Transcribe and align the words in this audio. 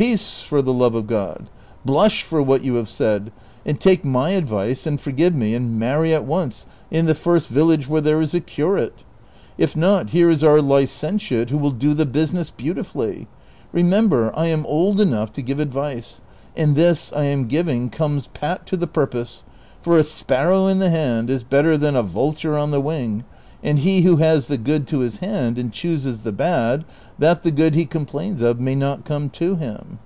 Peace, 0.00 0.40
for 0.40 0.62
the 0.62 0.72
love 0.72 0.94
of 0.94 1.06
God! 1.06 1.50
Blush 1.84 2.22
for 2.22 2.42
Avhat 2.42 2.64
you 2.64 2.76
have 2.76 2.88
said, 2.88 3.30
and 3.66 3.78
take 3.78 4.02
my 4.02 4.30
advice, 4.30 4.86
and 4.86 4.98
forgive 4.98 5.34
me, 5.34 5.54
and 5.54 5.78
marry 5.78 6.14
at 6.14 6.24
once 6.24 6.64
in 6.90 7.04
the 7.04 7.14
first 7.14 7.48
village 7.48 7.86
where 7.86 8.00
there 8.00 8.22
is 8.22 8.32
a 8.32 8.40
curate; 8.40 9.04
if 9.58 9.76
not, 9.76 10.08
here 10.08 10.30
is 10.30 10.42
our 10.42 10.62
licentiate 10.62 11.50
who 11.50 11.58
will 11.58 11.70
do 11.70 11.92
the 11.92 12.06
business 12.06 12.48
beautifully; 12.48 13.28
rememlier, 13.74 14.32
I 14.34 14.46
am 14.46 14.64
old 14.64 15.02
enough 15.02 15.34
to 15.34 15.42
give 15.42 15.60
advice, 15.60 16.22
and 16.56 16.76
this 16.76 17.12
I 17.12 17.24
am 17.24 17.44
giving 17.44 17.90
comes 17.90 18.26
pat 18.28 18.64
to 18.68 18.78
the 18.78 18.86
purpose; 18.86 19.44
for 19.82 19.98
a 19.98 20.02
sparrow 20.02 20.66
in 20.66 20.78
the 20.78 20.88
hand 20.88 21.28
is 21.28 21.42
better 21.44 21.76
than 21.76 21.94
a 21.94 22.02
vulture 22.02 22.56
on 22.56 22.70
the 22.70 22.80
wing,' 22.80 23.24
and 23.62 23.80
he 23.80 24.00
who 24.02 24.16
has 24.16 24.48
the 24.48 24.56
good 24.56 24.86
to 24.86 25.00
his 25.00 25.18
hand 25.18 25.58
and 25.58 25.70
chooses 25.70 26.20
the 26.20 26.32
bad, 26.32 26.82
that 27.18 27.42
the 27.42 27.50
good 27.50 27.74
he 27.74 27.84
complains 27.84 28.40
of 28.40 28.58
may 28.58 28.74
not 28.74 29.04
come 29.04 29.28
to 29.28 29.54
him." 29.56 29.98